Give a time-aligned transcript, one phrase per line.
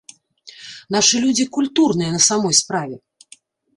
[0.95, 2.95] Нашы людзі культурныя на самой справе.